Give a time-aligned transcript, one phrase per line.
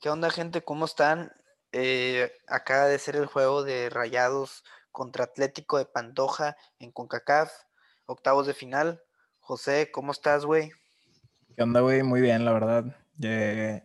[0.00, 0.62] ¿Qué onda, gente?
[0.62, 1.30] ¿Cómo están?
[1.72, 7.52] Eh, acaba de ser el juego de Rayados contra Atlético de Pantoja en CONCACAF,
[8.06, 9.02] octavos de final.
[9.40, 10.72] José, ¿cómo estás, güey?
[11.54, 12.02] ¿Qué onda, güey?
[12.02, 12.96] Muy bien, la verdad.
[13.22, 13.84] Eh,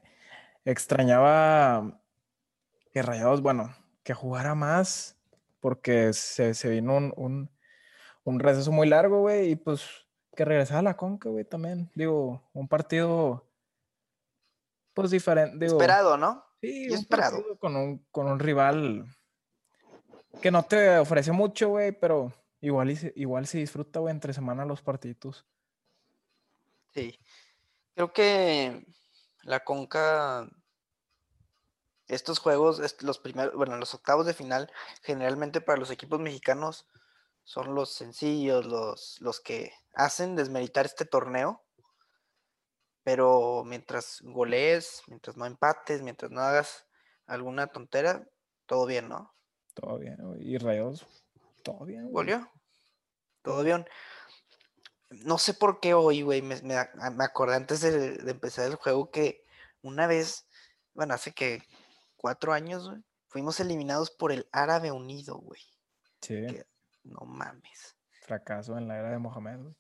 [0.64, 2.00] extrañaba
[2.94, 5.18] que Rayados, bueno, que jugara más,
[5.60, 7.50] porque se, vino un,
[8.24, 9.86] un, receso muy largo, güey, y pues
[10.34, 11.92] que regresara a la Conca, güey, también.
[11.94, 13.45] Digo, un partido,
[14.96, 15.66] pues diferente.
[15.66, 16.44] Esperado, ¿no?
[16.62, 17.60] Sí, esperado.
[17.60, 19.06] Con un, con un rival
[20.42, 24.82] que no te ofrece mucho, güey, pero igual, igual se disfruta, güey, entre semana los
[24.82, 25.46] partidos.
[26.94, 27.20] Sí.
[27.94, 28.86] Creo que
[29.44, 30.50] la Conca,
[32.08, 34.72] estos juegos, los primeros, bueno, los octavos de final,
[35.04, 36.88] generalmente para los equipos mexicanos
[37.44, 41.65] son los sencillos, los, los que hacen desmeritar este torneo
[43.06, 46.88] pero mientras golees, mientras no empates, mientras no hagas
[47.28, 48.28] alguna tontera,
[48.66, 49.32] todo bien, ¿no?
[49.76, 51.06] Todo bien, y Rayos,
[51.62, 52.12] todo bien.
[52.12, 52.50] ¿Goleó?
[53.44, 53.86] Todo bien.
[55.12, 59.44] No sé por qué hoy, güey, me, acordé antes de, empezar el juego que
[59.84, 60.48] una vez,
[60.96, 61.62] bueno, hace que
[62.18, 65.62] cuatro años, güey, fuimos eliminados por el Árabe Unido, güey.
[66.22, 66.44] Sí.
[67.04, 67.96] no mames.
[68.24, 69.76] Fracaso en la era de Mohamed, güey.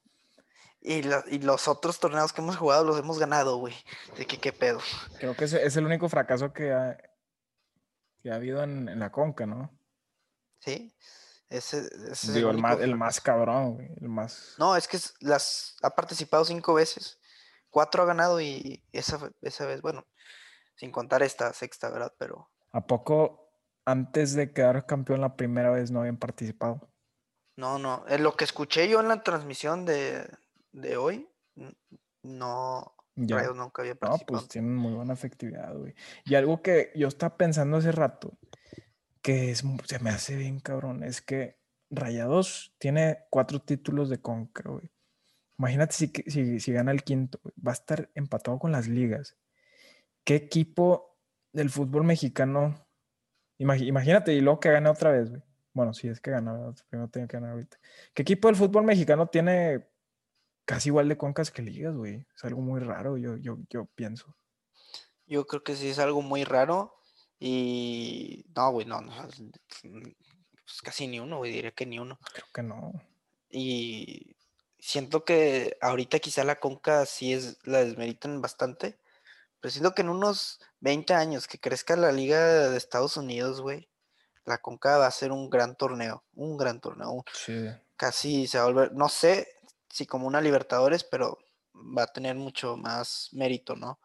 [0.88, 1.02] Y,
[1.40, 3.74] los otros torneos que hemos jugado los hemos ganado, güey.
[4.18, 4.80] De que qué pedo.
[5.18, 6.96] Creo que es, el único fracaso que ha,
[8.22, 9.76] que ha habido en, la Conca, ¿no?
[10.60, 10.96] Sí.
[11.50, 11.90] Ese,
[12.34, 13.90] Digo, el, más, el más cabrón, güey.
[14.00, 14.56] El más...
[14.60, 17.20] No, es que las ha participado cinco veces.
[17.72, 20.06] Cuatro ha ganado y esa, esa vez, bueno,
[20.76, 22.14] sin contar esta sexta, ¿verdad?
[22.20, 22.52] Pero.
[22.74, 23.50] ¿A poco
[23.86, 26.92] antes de quedar campeón la primera vez no habían participado?
[27.56, 28.06] No, no.
[28.08, 30.28] En lo que escuché yo en la transmisión de,
[30.76, 31.28] de hoy,
[32.22, 33.44] no, ya.
[33.54, 34.34] nunca había participado.
[34.34, 35.96] No, pues tienen muy buena efectividad, güey.
[36.26, 38.38] Y algo que yo estaba pensando hace rato,
[39.22, 41.60] que es, se me hace bien cabrón, es que
[41.90, 44.92] Rayados tiene cuatro títulos de Conca, güey.
[45.58, 49.38] Imagínate si, si, si gana el quinto, va a estar empatado con las ligas.
[50.26, 51.18] ¿Qué equipo
[51.54, 52.86] del fútbol mexicano?
[53.58, 55.42] Imagínate, y luego que gane otra vez, güey.
[55.74, 57.78] Bueno, si es que gana, primero tiene que ganar ahorita.
[58.14, 59.86] ¿Qué equipo del fútbol mexicano tiene
[60.66, 62.26] casi igual de concas que ligas, güey.
[62.36, 64.36] Es algo muy raro, yo, yo, yo pienso.
[65.28, 66.96] Yo creo que sí es algo muy raro.
[67.40, 69.14] Y no, güey, no, no
[70.66, 72.20] pues casi ni uno, güey, diría que ni uno.
[72.34, 72.94] Creo que no.
[73.50, 74.36] Y
[74.80, 78.98] siento que ahorita quizá la conca sí es, la desmeritan bastante.
[79.60, 83.90] Pero siento que en unos 20 años que crezca la liga de Estados Unidos, güey,
[84.44, 87.24] la conca va a ser un gran torneo, un gran torneo.
[87.34, 87.68] Sí.
[87.96, 89.48] Casi se va a volver, no sé,
[89.96, 91.38] sí, como una Libertadores, pero
[91.74, 94.00] va a tener mucho más mérito, ¿no?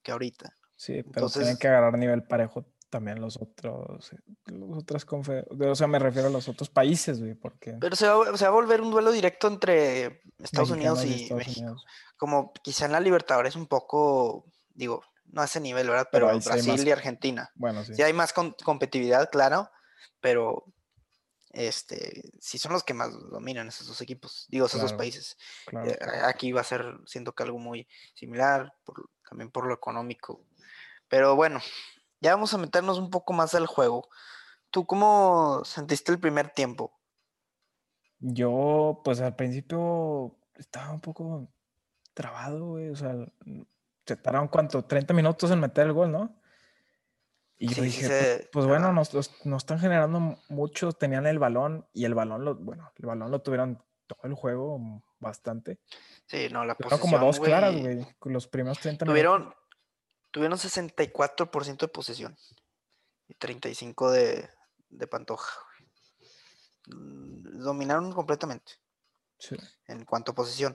[0.00, 0.54] Que ahorita.
[0.76, 4.10] Sí, pero tienen que agarrar nivel parejo también los otros,
[4.46, 7.72] los otras o sea, me refiero a los otros países, güey, porque...
[7.80, 11.74] Pero se va, a volver un duelo directo entre Estados Unidos y, México.
[12.16, 16.08] Como quizá en la Libertadores un poco, digo, no a ese nivel, ¿verdad?
[16.12, 17.50] Pero, Brasil y Argentina.
[17.56, 17.94] Bueno, sí.
[17.96, 19.70] Sí hay más competitividad, claro,
[20.20, 20.66] pero
[21.52, 25.36] este, si son los que más dominan esos dos equipos, digo, esos dos países.
[25.84, 28.74] Eh, aquí va a ser, siento que algo muy similar,
[29.28, 30.44] también por lo económico.
[31.08, 31.60] Pero bueno,
[32.20, 34.08] ya vamos a meternos un poco más al juego.
[34.70, 36.98] ¿Tú cómo sentiste el primer tiempo?
[38.18, 41.48] Yo, pues al principio estaba un poco
[42.14, 42.88] trabado, güey.
[42.88, 43.14] O sea,
[44.06, 46.41] se tardaron cuánto, 30 minutos en meter el gol, ¿no?
[47.58, 52.04] Y yo dije, pues, pues bueno, nos, nos, están generando mucho, tenían el balón y
[52.04, 55.78] el balón, lo, bueno, el balón lo tuvieron todo el juego bastante.
[56.26, 59.54] Sí, no, la posesión, como dos claras, güey, los primeros 30 tuvieron,
[60.32, 62.36] Tuvieron 64% de posesión
[63.28, 64.48] y 35% de,
[64.88, 65.60] de Pantoja.
[66.86, 68.72] Mm, dominaron completamente.
[69.38, 69.56] Sí.
[69.86, 70.74] En cuanto a posesión.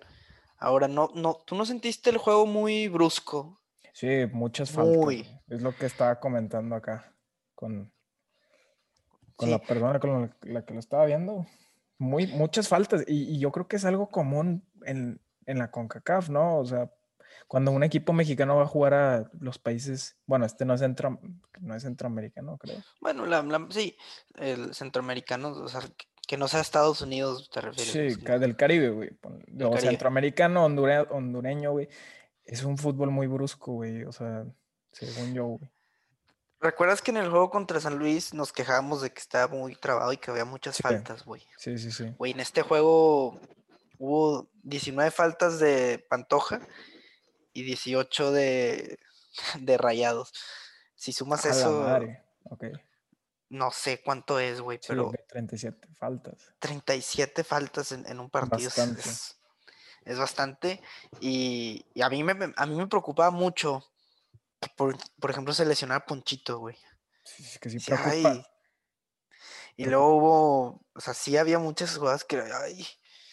[0.60, 3.60] Ahora, no, no, ¿tú no sentiste el juego muy brusco?
[3.98, 5.26] Sí, muchas faltas.
[5.50, 7.16] Es lo que estaba comentando acá
[7.56, 7.92] con,
[9.36, 11.48] con la persona con la, que lo estaba viendo.
[11.98, 13.04] Muy, muchas faltas.
[13.08, 16.60] Y, yo creo que es algo común en, la CONCACAF, ¿no?
[16.60, 16.92] O sea,
[17.48, 21.20] cuando un equipo mexicano va a jugar a los países, bueno, este no es, centro,
[21.60, 22.78] no es centroamericano, creo.
[23.02, 23.26] Bueno,
[23.72, 23.98] sí,
[24.36, 25.82] el centroamericano, o sea,
[26.28, 28.14] que no sea Estados Unidos, te refieres.
[28.14, 29.10] Sí, del Caribe, güey.
[29.66, 31.90] O centroamericano, hondureño, güey
[32.48, 34.04] es un fútbol muy brusco, güey.
[34.06, 34.46] O sea,
[34.92, 35.70] según yo, güey.
[36.60, 40.12] ¿Recuerdas que en el juego contra San Luis nos quejábamos de que estaba muy trabado
[40.12, 41.44] y que había muchas faltas, güey?
[41.58, 42.16] Sí, sí, sí.
[42.18, 43.40] Güey, en este juego
[44.00, 46.60] hubo 19 faltas de Pantoja
[47.54, 48.98] y 18 de,
[49.60, 50.34] de Rayados.
[50.96, 52.24] Si sumas A la eso, madre.
[53.50, 56.54] No sé cuánto es, güey, Sí, pero güey, 37 faltas.
[56.60, 59.02] 37 faltas en, en un partido Bastante.
[59.02, 59.37] es,
[60.08, 60.82] es bastante.
[61.20, 63.84] Y, y a, mí me, a mí me preocupaba mucho
[64.60, 66.76] que, por, por ejemplo, se lesionara Ponchito, güey.
[67.24, 68.32] Sí, sí, que sí Decía, preocupa.
[68.32, 68.46] "Ay".
[69.76, 72.86] Y luego hubo, o sea, sí había muchas jugadas que, ay,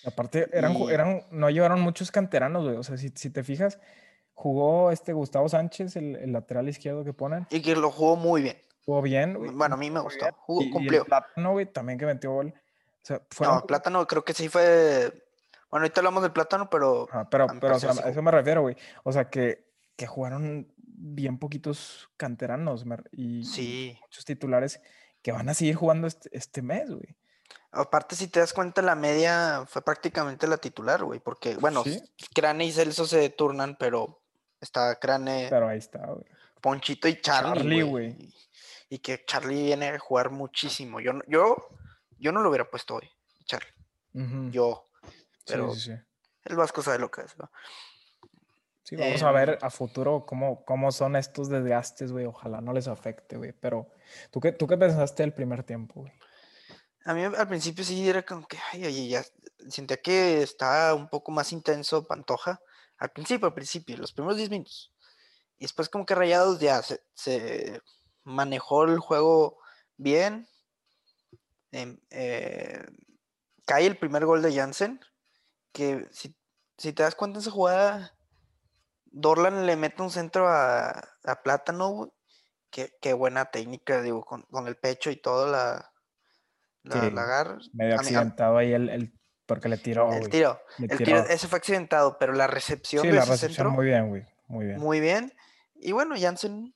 [0.06, 2.76] Aparte, eran, Y- eran, no llevaron muchos canteranos, güey.
[2.76, 3.78] O sea, si, si te fijas,
[4.34, 7.46] jugó este Gustavo Sánchez, el, el lateral izquierdo que ponen.
[7.48, 8.60] y que lo jugó muy bien.
[8.84, 9.50] Jugó bien, güey.
[9.52, 10.26] Bueno, a mí me gustó.
[10.46, 11.00] Jugó- Y- y, cumplió.
[11.00, 12.52] el Plátano, güey, también que metió gol.
[12.54, 13.54] O sea, fueron.
[13.56, 15.23] No, Plátano creo que sí fue.
[15.74, 18.76] Bueno, ahorita hablamos del Plátano, pero pero, pero o sea, a eso me refiero, güey.
[19.02, 19.66] O sea, que,
[19.96, 23.98] que jugaron bien poquitos canteranos y, sí.
[24.02, 24.80] muchos titulares
[25.20, 27.16] que van a seguir jugando este, este mes, güey.
[27.72, 31.18] Aparte, si te das cuenta, la media fue prácticamente la titular, güey.
[31.18, 32.00] Porque, bueno, Sí.
[32.32, 34.22] Crane y Celso se turnan, pero
[34.60, 36.24] está Crane, Pero ahí está, güey.
[36.60, 38.10] Ponchito y Charlie, Charlie, güey.
[38.10, 38.34] Y,
[38.90, 41.00] y que Charlie viene a jugar muchísimo.
[41.00, 41.56] Yo, yo,
[42.16, 43.10] yo no lo hubiera puesto hoy,
[43.44, 44.52] Charlie.
[44.52, 44.88] Yo.
[45.46, 45.93] Sí, Pero sí, sí.
[46.44, 47.50] el Vasco sabe lo que es, ¿no?
[48.85, 52.26] Sí, vamos a ver Em, a futuro cómo, cómo son estos desgastes, güey.
[52.26, 53.52] Ojalá no les afecte, güey.
[53.52, 53.91] Pero,
[54.31, 56.12] ¿tú qué, ¿tú qué pensaste del primer tiempo, güey?
[57.06, 59.25] A mí al principio sí era como que, ay, oye, ya
[59.69, 62.61] sentía que estaba un poco más intenso Pantoja.
[62.99, 64.93] Al principio, al principio, los primeros 10 minutos.
[65.58, 67.81] Y después como que Rayados ya se, se
[68.23, 69.58] manejó el juego
[69.96, 70.46] bien.
[71.73, 72.85] Em, eh,
[73.64, 75.00] cae el primer gol de Jansen,
[75.74, 76.34] que si,
[76.78, 78.14] si te das cuenta en esa jugada,
[79.06, 80.88] Dorlan le mete un centro a,
[81.24, 82.10] a Plátano, güey.
[82.70, 85.92] Qué, qué buena técnica, digo, con, con el pecho y todo la,
[86.82, 87.58] la, Sí, la agarra.
[87.72, 89.12] Medio accidentado ahí el, el-
[89.46, 91.04] porque le tiró, el tiro, Le el tiró.
[91.04, 94.08] tiro, ese fue accidentado, pero la recepción Sí, de la ese recepción centro, muy bien,
[94.08, 94.22] güey.
[94.48, 94.78] Muy bien.
[94.80, 95.32] muy bien.
[95.76, 96.74] Y bueno, Jansen.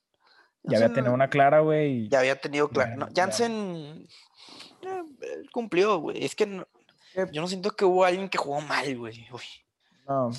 [0.64, 2.08] ya había tenido una clara, güey.
[2.10, 2.90] Ya había tenido claro.
[2.90, 4.06] ya- no, ya- Jansen
[4.82, 6.24] eh, él cumplió, güey.
[6.24, 6.77] Es que no- Eh,
[7.32, 9.26] yo no siento que hubo alguien que jugó mal, güey.
[9.32, 9.42] Uy,
[10.06, 10.30] No,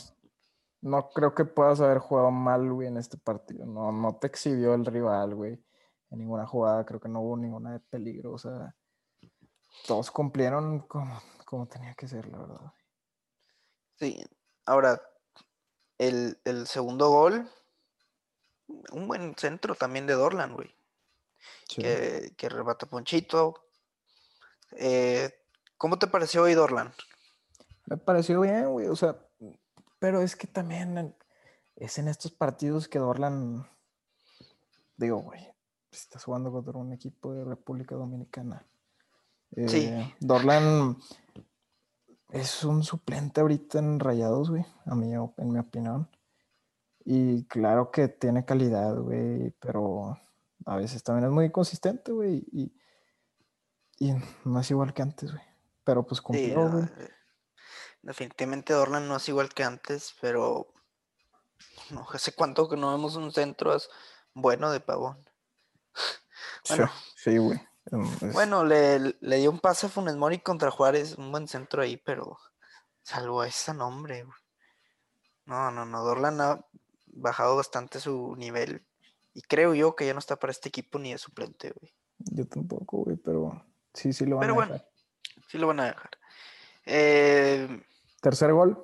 [0.82, 3.66] no creo que puedas haber jugado mal, güey, en este partido.
[3.66, 5.64] No, no te exhibió el rival, güey.
[6.12, 8.34] En ninguna jugada, creo que no hubo ninguna de peligro.
[8.34, 8.76] O sea,
[9.86, 12.74] todos cumplieron como, como tenía que ser, la verdad.
[13.98, 14.24] Sí.
[14.66, 15.02] Ahora,
[15.98, 17.50] el, el segundo gol,
[18.92, 20.74] un buen centro también de Dorlan, güey.
[21.68, 21.82] Sí.
[21.82, 23.66] Que, que rebata Ponchito.
[24.78, 25.39] Eh,
[25.80, 26.92] ¿Cómo te pareció hoy Dorlan?
[27.86, 28.88] Me pareció bien, güey.
[28.88, 29.18] O sea,
[29.98, 31.16] pero es que también
[31.78, 33.66] es en estos partidos que Dorlan,
[34.98, 35.48] digo, güey,
[35.90, 38.68] estás jugando contra un equipo de República Dominicana.
[39.68, 39.86] Sí.
[39.86, 40.98] Eh, Dorlan
[42.28, 46.10] es un suplente ahorita en Rayados, güey, a mí, en mi opinión.
[47.06, 50.20] Y claro que tiene calidad, güey, pero
[50.66, 52.78] a veces también es muy inconsistente, güey, y,
[53.98, 55.49] y no es igual que antes, güey.
[55.90, 57.10] Pero pues cumplió, eh,
[58.04, 60.72] definitivamente Dorlan no es igual que antes, pero
[61.90, 63.76] no hace cuánto que no vemos un centro
[64.36, 65.28] bueno de Pavón.
[66.64, 66.92] Sí, Bueno.
[67.16, 67.60] sí, güey.
[67.92, 71.48] em, es- Bueno, le, le dio un pase a Funes Mori contra Juárez, un buen
[71.48, 72.38] centro ahí, pero
[73.02, 74.24] salvo a ese nombre.
[74.26, 74.38] güey.
[75.46, 76.64] No, no, no, Dorlan ha
[77.08, 78.86] bajado bastante su nivel
[79.34, 81.92] y creo yo que ya no está para este equipo ni de suplente, güey.
[82.20, 84.74] Yo tampoco, güey, pero sí, sí lo van Pero a bueno.
[84.74, 84.90] dejar.
[85.50, 86.12] Sí lo van a dejar.
[86.86, 87.84] Eh,
[88.22, 88.78] Tercer gol.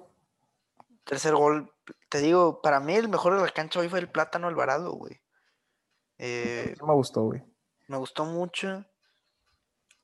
[1.03, 1.71] tercer gol,
[2.09, 5.21] te digo, para mí el mejor de la cancha hoy fue el Plátano Alvarado, güey.
[6.17, 7.43] Eh, me gustó, güey.
[7.87, 8.83] me gustó mucho.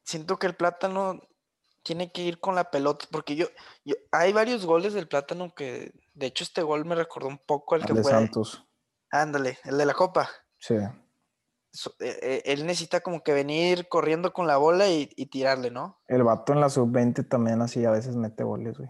[0.04, 1.22] Siento que el Plátano
[1.84, 3.48] tiene que ir con la pelota, porque yo,
[3.84, 7.74] yo- hay varios goles del Plátano que, de hecho, este gol me recordó un poco
[7.76, 8.12] al Al que de fue.
[8.12, 8.64] Santos.
[9.10, 10.30] Ándale, el de la Copa.
[10.60, 10.76] Sí.
[12.00, 16.02] Eh, eh, él necesita como que venir corriendo con la bola y, y tirarle, ¿no?
[16.08, 18.90] El vato en la sub-20 también así a veces mete goles, güey.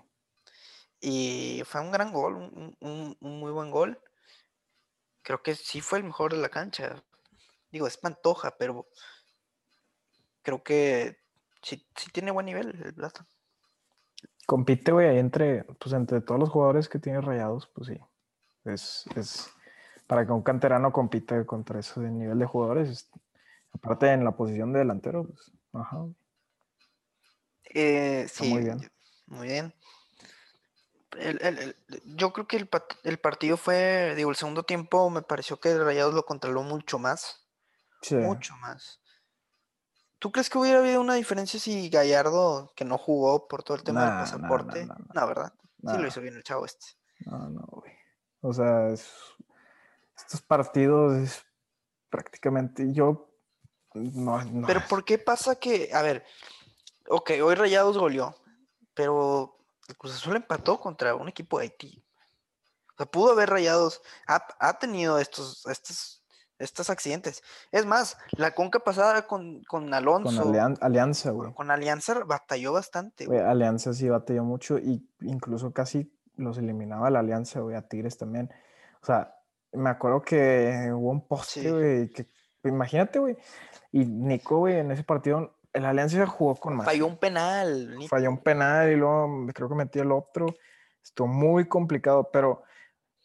[1.00, 4.00] Y fue un gran gol, un, un- un muy buen gol.
[5.24, 7.04] Creo que sí fue el mejor de la cancha.
[7.72, 8.88] Digo, es Pantoja, pero
[10.42, 11.18] creo que
[11.62, 13.28] sí, sí tiene buen nivel el Plátano.
[14.48, 18.00] Compite, güey, ahí entre, pues entre todos los jugadores que tiene rayados, pues sí.
[18.66, 19.50] Es, es
[20.08, 22.90] para que un canterano compita contra ese nivel de jugadores.
[22.90, 23.10] es-
[23.74, 26.06] aparte en la posición de delantero, pues, ajá.
[27.74, 28.80] Eh, sí, muy bien.
[28.82, 28.90] yo-
[29.28, 29.74] Muy bien.
[31.18, 31.76] El- el- el-
[32.18, 36.26] yo creo que el, partido fue, digo, el segundo tiempo me pareció que Rayados lo
[36.26, 37.46] controló mucho más.
[38.02, 38.16] Sí.
[38.16, 39.00] Mucho más.
[40.20, 43.84] ¿Tú crees que hubiera habido una diferencia si Gallardo, que no jugó por todo el
[43.84, 44.86] tema Nah, del nah, nah, pasaporte?
[44.86, 45.22] nah, nah.
[45.22, 45.54] No, ¿verdad?
[45.60, 45.98] Sí Nah.
[45.98, 46.86] lo hizo bien el chavo este.
[47.26, 47.92] No, no, güey.
[48.42, 49.12] O sea, es-
[50.32, 51.46] estos partidos es
[52.10, 52.94] prácticamente.
[52.94, 53.30] Yo
[53.94, 54.66] no, no.
[54.66, 56.24] Pero ¿por qué pasa que, a ver,
[57.10, 58.34] ok, hoy Rayados goleó,
[58.94, 59.58] pero
[59.90, 62.02] el Cruz Azul empató contra un equipo de Haití.
[62.94, 66.24] O sea, pudo haber Rayados, ha, ha tenido estos, estos,
[66.60, 67.44] estos accidentes.
[67.74, 70.44] Es más, la conca pasada con, con Alonso.
[70.44, 71.54] Con Alian- Alianza, güey.
[71.54, 73.26] Con Alianza batalló bastante.
[73.26, 73.42] Güey.
[73.42, 78.50] Alianza sí batalló mucho y incluso casi los eliminaba la Alianza, güey, a Tigres también.
[79.02, 79.36] O sea,
[79.74, 81.70] me acuerdo que hubo un poste, Sí.
[81.70, 82.28] güey, que
[82.64, 83.38] imagínate, güey.
[83.92, 86.86] Y Nico, güey, en ese partido, el Alianza jugó con más.
[86.86, 87.98] Falló un penal.
[87.98, 90.48] ni- Falló un penal y luego creo que metió el otro.
[91.04, 92.64] Estuvo muy complicado, pero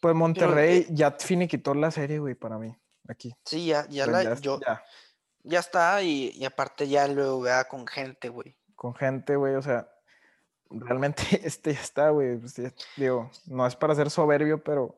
[0.01, 2.75] pues Monterrey eh ya finiquitó la serie, güey, para mí,
[3.07, 3.33] aquí.
[3.45, 4.83] Sí, ya, ya, la, ya- yo, ya,
[5.43, 8.57] ya está y, y aparte ya luego vea con gente, güey.
[8.75, 9.89] con gente, güey, o sea,
[10.69, 12.37] realmente este ya está, güey.
[12.37, 12.55] pues,
[12.95, 14.95] digo, no es para ser soberbio, pero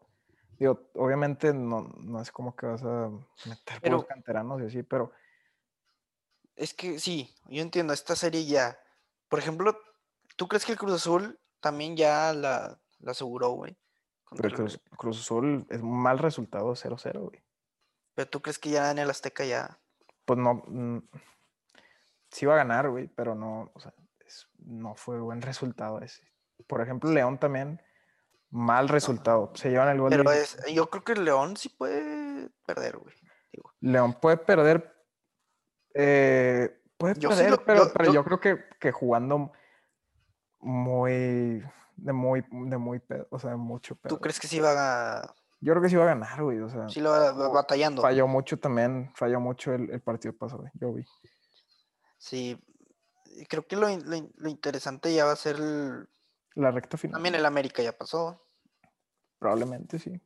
[0.59, 3.09] digo, obviamente no, no es como que vas a
[3.45, 5.11] meter Pero- los canteranos y así, pero
[6.55, 8.77] Es que sí, yo entiendo, esta serie ya.
[9.29, 9.79] Por ejemplo,
[10.35, 13.77] ¿tú crees que el Cruz Azul también ya la, la aseguró, güey?
[14.35, 17.41] pero el- Cruz, Cruz Azul es un mal resultado 0-0, güey.
[18.13, 19.79] Pero tú crees que ya en el Azteca ya.
[20.25, 20.99] Pues no, mm,
[22.29, 23.93] sí iba a ganar, güey, pero no, o sea,
[24.25, 26.21] es- no fue buen resultado ese.
[26.67, 27.81] Por ejemplo, León también,
[28.51, 29.51] mal resultado.
[29.55, 30.09] Se llevan el gol.
[30.09, 33.15] Pero de- es, yo creo que el León sí puede perder, güey.
[33.51, 34.95] Digo, León puede perder.
[35.93, 39.51] eh, puede Yo sí perder, lo- pero, yo- pero yo- yo, creo que, que jugando
[40.59, 41.63] muy.
[42.01, 44.15] De muy, de muy pedo, o sea, mucho pedo.
[44.15, 45.35] ¿tú crees que sí va a.
[45.59, 46.59] Yo creo que sí va a ganar, güey.
[46.61, 48.01] O sea, Sí lo va, batallando?
[48.01, 50.71] falló mucho también, falló mucho el, el partido pasado, güey.
[50.75, 51.03] Yo vi.
[52.17, 52.57] Sí.
[53.49, 55.57] Creo que lo, lo lo interesante ya va a ser.
[55.57, 56.07] el-
[56.59, 57.13] La recta final.
[57.15, 58.45] También el América ya pasó.
[59.39, 60.19] Probablemente sí.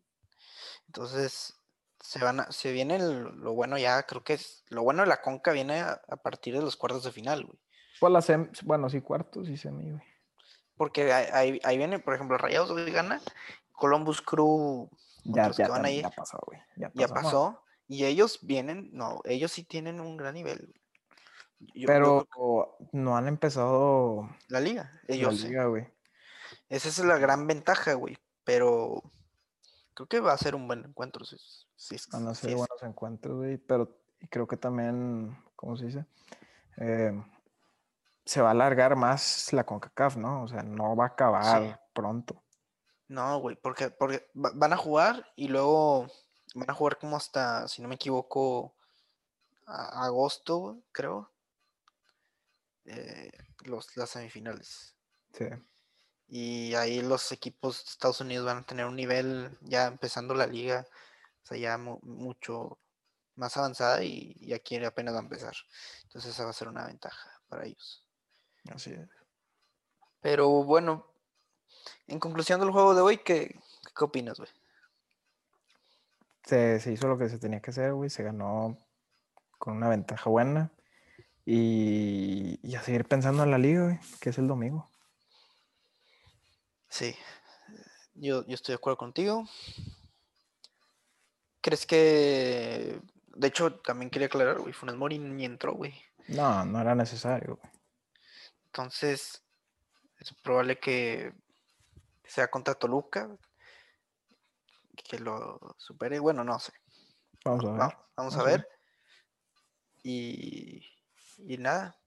[0.88, 1.54] Entonces,
[2.00, 4.64] se van a- se viene el- lo bueno ya, creo que es.
[4.70, 7.60] Lo bueno de la Conca viene a, a partir de los cuartos de final, güey.
[8.00, 10.04] Pues la sem- bueno, sí, cuartos y semi, güey.
[10.76, 13.22] Porque ahí, ahí- viene, por ejemplo, Rayados hoy gana,
[13.72, 14.90] Columbus Crew
[15.26, 16.60] Ya, ya, que van ahí, ya pasó, güey.
[16.76, 17.00] Ya pasó.
[17.00, 17.14] ya ¿no?
[17.14, 17.64] pasó.
[17.88, 20.58] Y ellos vienen, no, ellos sí tienen un gran nivel.
[20.58, 20.82] güey.
[21.76, 22.28] Yo- Pero
[22.92, 25.48] no han empezado la liga, la ellos sí.
[25.48, 25.88] liga, güey.
[26.74, 28.18] Esa es la gran ventaja, güey.
[28.44, 29.04] Pero
[29.94, 31.24] creo que va a ser un buen encuentro.
[31.24, 31.38] Si,
[31.76, 33.96] si es- Van a si ser es- buenos encuentros, güey, pero
[34.30, 36.06] creo que también, ¿cómo se dice?
[36.78, 37.12] Eh,
[38.26, 40.44] se va a alargar más la CONCACAF, ¿no?
[40.44, 42.42] O sea, no va a acabar pronto.
[43.08, 46.08] No, güey, porque, porque va- van a jugar y luego
[46.56, 48.76] van a jugar como hasta, si no me equivoco,
[49.68, 51.30] a- agosto, creo.
[52.86, 53.32] eh,
[53.64, 54.94] los, las semifinales.
[55.34, 55.46] Sí.
[56.36, 60.48] Y ahí los equipos de Estados Unidos van a tener un nivel, ya empezando la
[60.48, 60.88] liga,
[61.44, 62.80] o sea, ya mu- mucho
[63.36, 65.54] más avanzada y, y aquí apenas va a empezar.
[66.02, 68.04] Entonces esa va a ser una ventaja para ellos.
[68.74, 69.08] Así es.
[70.22, 71.06] Pero bueno,
[72.08, 73.60] en conclusión del juego de hoy, ¿qué,
[73.96, 74.50] qué opinas, güey?
[76.46, 78.10] Se, se hizo lo que se tenía que hacer, güey.
[78.10, 78.76] Se ganó
[79.60, 80.72] con una ventaja buena.
[81.46, 84.90] Y, y a seguir pensando en la liga, güey, que es el domingo.
[86.94, 87.16] Sí,
[88.14, 89.50] yo, yo estoy de acuerdo contigo.
[91.60, 93.02] ¿Crees que...
[93.36, 96.00] De hecho, también quería aclarar, güey, Funes Mori ni entró, güey.
[96.28, 97.74] No, no era necesario, güey.
[98.68, 99.44] Entonces,
[100.20, 101.34] es probable que
[102.26, 103.36] sea contra Toluca,
[104.96, 106.20] que lo supere.
[106.20, 106.74] Bueno, no sé.
[107.44, 107.82] Vamos a ver.
[107.82, 108.60] Va- vamos a vamos a ver.
[108.60, 108.68] ver.
[110.04, 110.88] Y,
[111.40, 112.00] y nada.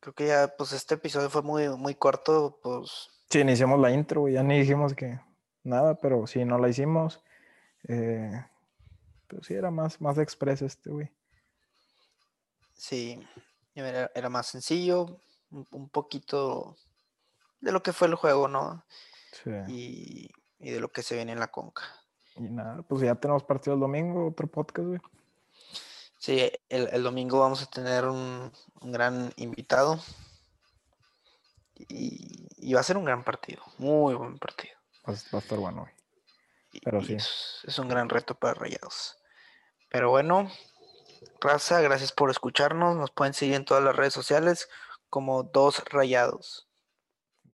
[0.00, 4.28] Creo que ya, pues este episodio fue muy, muy corto, pues Sí, iniciamos la intro.
[4.28, 5.18] Ya ni dijimos que
[5.64, 7.22] nada, pero sí, no la hicimos.
[7.88, 8.44] Eh,
[9.26, 11.10] pero sí, era más, más express este, güey.
[12.74, 13.20] sí,
[13.74, 16.76] era, era más sencillo, un, un poquito
[17.60, 18.84] de lo que fue el juego, ¿no?
[19.32, 19.50] Sí.
[19.68, 21.82] Y, y de lo que se viene en la conca.
[22.36, 25.00] Y nada, pues ya tenemos partido el domingo, otro podcast, güey.
[26.18, 30.00] Sí, el, el domingo vamos a tener un, un gran invitado.
[31.88, 34.74] Y, y va a ser un gran partido, muy buen partido.
[35.08, 35.94] Va, a- va a estar bueno, güey.
[36.72, 37.14] y- Pero y sí.
[37.14, 39.16] Es, es un gran reto para Rayados.
[39.88, 40.50] Pero bueno,
[41.40, 42.96] Raza, gracias por escucharnos.
[42.96, 44.68] Nos pueden seguir en todas las redes sociales
[45.08, 46.65] como Dos Rayados.